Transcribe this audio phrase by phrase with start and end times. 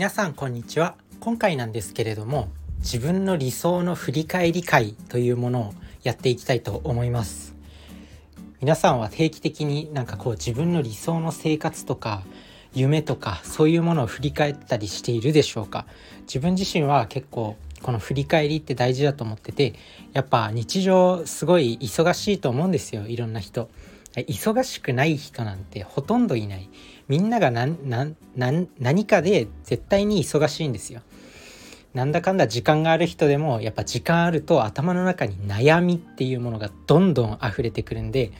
[0.00, 0.94] 皆さんこんにちは。
[1.20, 2.48] 今回なんですけれども
[2.78, 7.54] 自分の理想の振り返り会というものをやっていきたいと思います。
[8.62, 12.22] 皆さんは定期的になんかこう自分の理想の生活とか
[12.72, 15.84] 夢とかそういうものを振り返ったりしているでしょうか？
[16.22, 19.74] 自分自身は結構この振り返りって大事だと思ってて
[20.14, 23.68] やっぱ日常すごい忙しいと思うんですよいろんな人。
[24.28, 26.68] 忙しくない人なんてほとんどいない。
[27.08, 31.02] みんなが何かで絶対に忙しいんですよ。
[31.94, 38.30] なんだかんだ時間がある人でもやっぱ時間あると頭の中に悩みっていうものがどんどん溢れてくるんで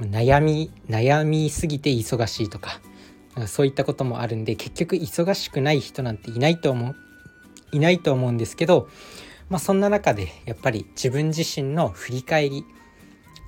[0.00, 2.80] 悩み悩みすぎて忙しいとか
[3.46, 6.96] そういったこともあるんで結局忙しくない人なんていないと思う
[7.72, 8.88] いないと思うんですけど
[9.48, 12.64] まあそんな中でやっぱり自分自身の振り返り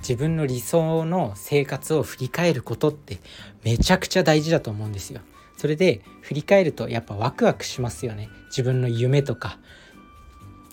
[0.00, 3.18] 自分の理想の生活を振り返ることって
[3.64, 5.20] めちゃくちゃ大事だと思うんですよ。
[5.56, 8.28] それで振り返るとやっぱワクワクしますよね。
[8.48, 9.58] 自分の夢とか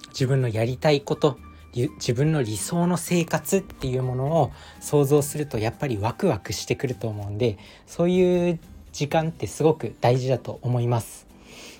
[0.09, 1.37] 自分のやりたいこと
[1.73, 7.57] 自分の理想の生活っていうものを想像するとやっぱりワクワクしてくると思うんで
[7.87, 8.59] そういう
[8.91, 11.25] 時間ってすごく大事だと思います。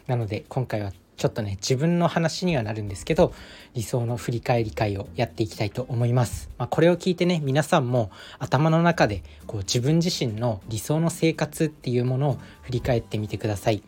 [0.08, 3.34] なので今回はちょっとね自分の話にはなるんですけど
[3.74, 6.50] 理想の振り返り会をやっていきたいと思います。
[6.58, 13.84] まあ、これを聞いてね皆さんも頭の中でこう自分自身の理想の生活っていうものを振り返ってみてください。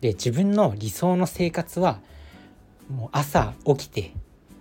[0.00, 2.00] で自分の理想の生活は
[2.88, 4.12] もう朝起きて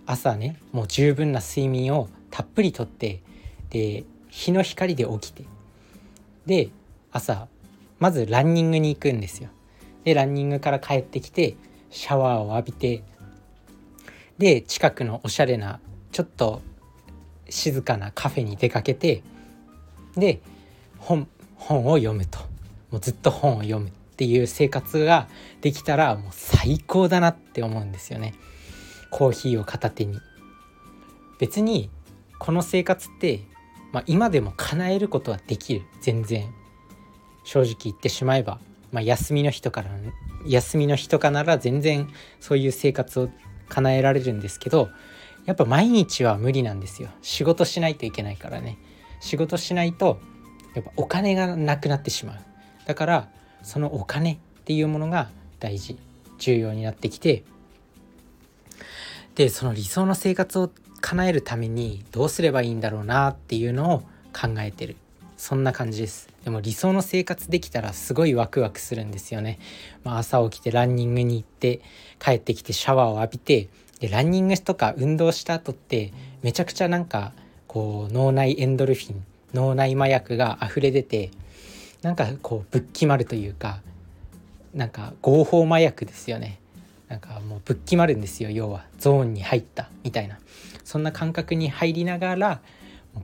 [0.06, 3.22] 朝ねもう十分な睡眠をたっぷりとって
[3.70, 5.46] で日の光で起きて
[6.46, 6.70] で
[7.12, 7.48] 朝
[8.00, 9.50] まずランニングに行くんですよ。
[10.04, 11.58] でランニングから帰ってきて
[11.90, 13.04] シャワーを浴びて
[14.38, 15.80] で近くのおしゃれな
[16.12, 16.62] ちょっと
[17.50, 19.24] 静かなカフェに出かけて
[20.16, 20.42] で
[21.00, 22.40] 本本を読むと。
[22.92, 25.28] もうずっと本を読むっていう生活が
[25.62, 28.34] できたらもう最高だなって思うんですよね。
[29.12, 30.20] コーヒーを片手に。
[31.40, 31.90] 別に
[32.40, 33.42] この生活って、
[33.92, 35.81] まあ、今でも叶えることはできる。
[36.02, 36.53] 全然。
[37.44, 38.59] 正直言ってしまえば。
[38.92, 39.84] まあ、休みの日とか
[40.46, 42.08] 休みの日とかなら全然
[42.40, 43.30] そういう生活を
[43.70, 44.90] 叶えられるんですけど
[45.46, 47.09] やっぱ毎日は無理なんですよ。
[47.22, 48.78] 仕事しないといけないからね。
[49.22, 50.20] 仕事しないと
[50.76, 52.38] やっぱお金がなくなってしまう。
[52.86, 53.30] だから
[53.64, 55.97] そのお金っていうものが大事。
[56.38, 57.44] 重要になってきて。
[59.36, 64.00] でその理想の生活を叶えるためにどうすればいいんだろうなっていうのを
[64.34, 64.96] 考えてる。
[65.38, 66.28] そんな感じです。
[66.44, 69.59] でも理想の生活できたらすごいワクワクするんですよね、
[70.03, 71.81] まあ、朝起きてランニングに行って
[72.20, 77.34] 帰ってきてシャワーを浴びてでランニングとか運動した後ってめちゃくちゃなんか
[77.68, 81.31] こう脳内エンドルフィン脳内麻薬が溢れ出て
[82.02, 83.81] なんかこうぶっ決まるというか
[84.74, 86.59] なんか合法麻薬ですよね。
[87.08, 88.86] なんかもうぶっ決まるんですよ要は。
[89.00, 90.38] ゾーンに入ったみたいな。
[90.84, 92.62] そんな感覚に入りながら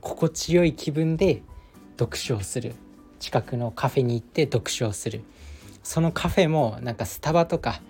[0.00, 1.42] 心地よい気分で
[1.98, 2.74] 読書をする。
[3.18, 5.22] 近くのカフェに行って読書をする。
[5.82, 7.80] そのカフェもなんかスタバとか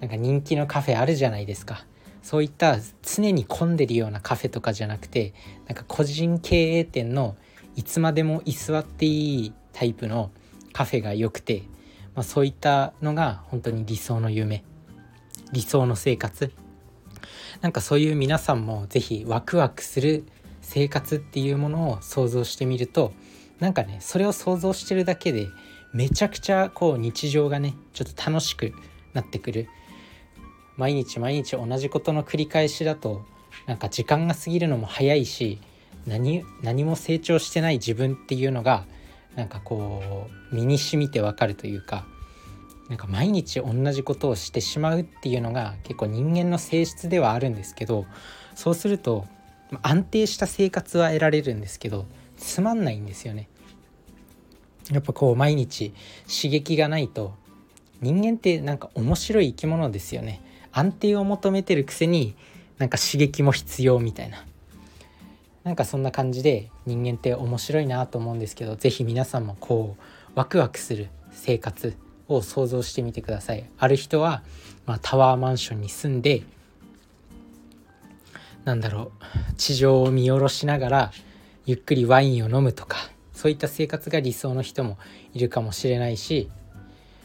[0.00, 1.84] なんか人気のカフェあるじゃないですか。
[2.22, 5.34] そういった常に混んでるようなカフェとかじゃなくて
[5.66, 7.36] なんか個人経営店の
[7.76, 10.30] いつまでも居座っていいタイプの
[10.72, 11.64] カフェが良くて、
[12.14, 14.64] まあ、そういったのが本当に理想の夢。
[15.52, 16.52] 理想の生活。
[17.60, 20.24] なんかそういう皆さんも是非ワクワクする
[20.60, 23.12] 生活っていうものを想像してみると
[23.60, 25.48] なんかねそれを想像してるだけで
[25.92, 28.72] めちゃくちゃこう日常がねちょっと楽しく
[29.12, 29.68] なってくる。
[30.76, 33.24] 毎日毎日同じことの繰り返しだと
[33.66, 35.60] なんか時間が過ぎるのも早いし
[36.06, 38.84] 何何も成長してない自分っていうのが
[39.36, 42.04] なんかこう身に染みてわかるというか
[42.88, 48.04] なんか毎日同じことをしてしまうっていうのが結構人間の性質ではあるんですけど
[48.54, 49.26] そうすると
[49.82, 52.06] 安定した生活は得られるんですけど
[52.44, 53.48] つまんないんですよね。
[54.90, 55.94] やっぱこう毎日
[56.28, 57.34] 刺激がないと
[58.02, 60.42] 人間ってなんか面白い生き物ですよね。
[60.72, 62.34] 安定を求めてるくせに
[62.78, 64.44] なんか刺激も必要みたいな。
[65.62, 70.02] なんかそんな感じで人間って面白いなと思うんですけど是非皆さんもこう
[70.34, 71.96] ワクワクする生活
[72.28, 73.64] を想像してみてください。
[73.78, 74.42] ある人は、
[74.84, 76.42] まあ、タワーマンションに住んで
[78.66, 79.12] なんだろ
[79.50, 81.12] う地上を見下ろしながら
[81.66, 84.98] ゆっくりワインを飲むとかそういった生活が理想の人も
[85.32, 86.50] いるかもしれないし、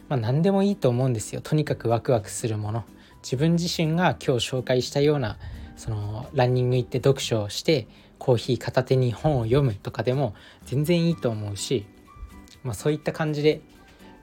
[0.07, 1.41] まあ、何でもいいと思うんですよ。
[1.41, 2.83] とにかくワクワクするもの。
[3.21, 5.37] 自分自身が今日紹介したような
[5.75, 7.87] そのランニング行って読書をして
[8.17, 10.33] コーヒー片手に本を読むとかでも
[10.65, 11.85] 全然いいと思うし、
[12.63, 13.61] まあ、そういった感じで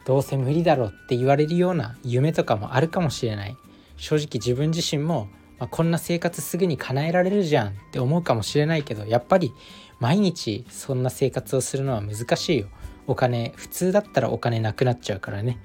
[0.06, 3.56] どうせ無理だろうって言われるような夢とかもあるかもしれない。
[3.96, 9.52] 正直自分自身も、まあ、こんな生活すぐに叶えられるじゃんって思うかもしれないけどやっぱり
[10.00, 12.66] 毎日そんな生活をするのは難しいよ。
[13.06, 15.58] お金普通だったらお金なくなっちゃうからね。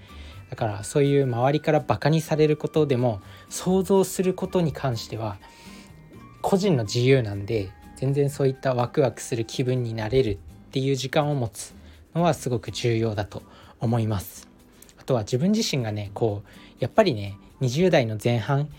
[0.49, 5.37] だからそういう周りからバカにされることでも想像することに関しては
[6.41, 10.37] 個人の自由なんで全然そういったワクワクする気分になれるっ
[10.71, 11.73] ていう時間を持つ
[12.13, 13.43] のはすごく重要だと
[13.79, 14.49] 思います。
[14.97, 16.49] あとは自分自身がねこう
[16.79, 18.69] やっぱりね20代の前半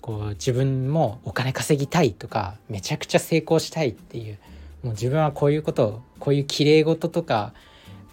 [0.00, 4.38] こう自分もお金稼ぎたいとかめちゃくちゃ成功したいっていう
[4.82, 7.52] もう自分はこういうことこういう綺麗事とか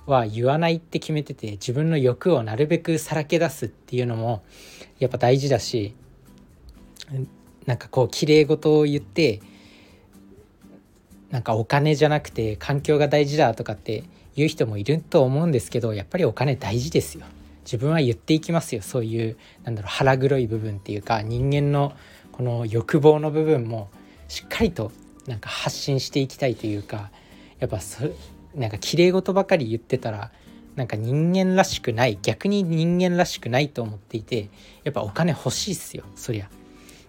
[0.05, 4.43] は言わないって決めてて自分の欲をなるべくさらけ出すっていうのも
[4.99, 5.95] やっぱ大事だし
[7.65, 9.41] なんかこう綺麗事を言って
[11.31, 14.03] なんかお金じゃなくて環境が大事だとかって
[14.35, 17.25] 言う人もいると思うんですけどやっぱりお金大事ですよ。
[17.65, 21.93] 自分は言っていきますよそういうなんだろう腹黒い部分っていうか人間の
[22.31, 23.89] この欲望の部分も
[24.27, 24.91] しっかりと
[25.27, 27.11] なんか発信していきたいというか
[27.59, 28.03] やっぱそ
[28.53, 30.31] なんか綺麗事ばかり言ってたら
[30.75, 34.49] なんか人間らしくない逆に人間らしくないと思っていて
[34.83, 36.49] やっぱお金欲しいっすよそりゃ。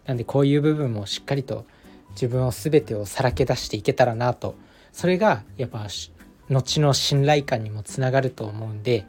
[0.06, 1.66] なんでこういう部分もしっかりと
[2.10, 4.54] 自分を全てをさらけ出していけたらなと
[4.92, 5.86] それがやっぱ
[6.48, 9.04] 後の信頼感にもつながると思うんで、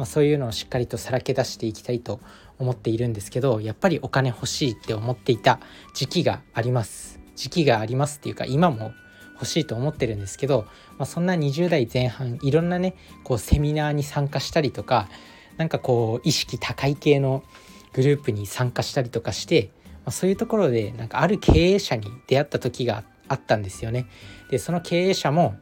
[0.00, 2.20] まあ、そういうのをしっかりとさらけ出していきたいと
[2.58, 5.60] 思っているんですけどやっぱりお金欲しいって思っていた
[5.92, 8.92] 時期があります時期がありますっていうか今も
[9.34, 10.64] 欲しいと思ってるんですけど、
[10.96, 12.94] まあ、そんな20代前半いろんなね
[13.24, 15.10] こうセミナーに参加したりとか
[15.58, 17.44] なんかこう意識高い系の
[17.92, 24.06] グループに参加したりとかして、まあ、そういうところでなんかある経営者に出会った時があったんですよね。
[24.50, 25.56] でその経営者も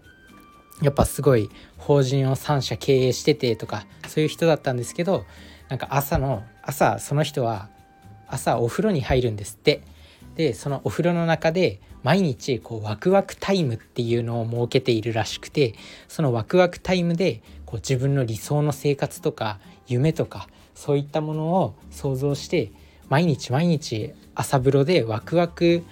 [0.83, 5.25] やっぱすごい法人を3社経営しててとかそういう人だったんですけど
[5.69, 7.69] なんか朝の朝その人は
[8.27, 9.83] 朝お風呂に入るんですって。
[10.37, 15.75] でそのお風呂の中で毎日こうワクワクタイムっていうのを設けているらしくて
[16.07, 19.59] そのワクワクタイムでこう自分の理想の生活とか
[19.89, 22.71] 夢とかそういったものを想像して
[23.09, 25.83] 毎日毎日朝風呂でワクワク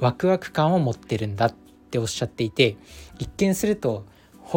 [0.00, 1.54] ワクワク感を持ってるんだっ
[1.90, 2.76] ておっしゃっていて
[3.20, 4.04] 一見すると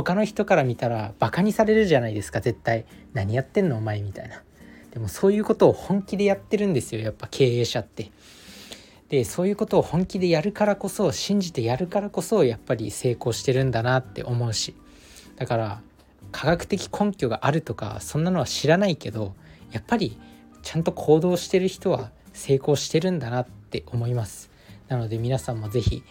[0.03, 2.85] 他の人から見たらバカにされるじゃないですか絶対。
[3.13, 4.44] 何やってんのお前みたいな。
[4.91, 8.11] でもそういうことを本気でやってるんですよやっぱ経営者って。
[9.09, 14.75] でそういうことを本気でやるからこそ信じてやるからこそやっぱり成功してるんだなって思うし。
[15.35, 15.81] だから
[16.31, 19.33] 科学的根拠があるとかそんなのは知らないけど
[19.71, 20.17] やっぱり
[20.61, 24.51] ちゃんと行動してる人は成功してるんだなって思います。
[24.89, 26.03] なので皆さんも是非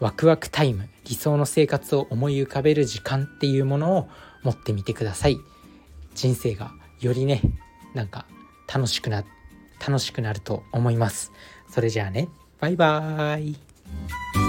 [0.00, 4.08] ワクワクタイム理想の生活を思い浮かべる時間っていうものを
[4.42, 5.38] 持ってみてください。
[6.14, 7.40] 人生がよりね
[7.94, 8.26] なんか
[8.72, 9.24] 楽しくな
[9.86, 11.32] 楽しくなると思います。
[11.68, 12.28] それじゃあね。
[12.60, 14.47] バイバーイ。